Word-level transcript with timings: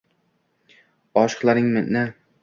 oshiqlaringni 1.23 2.03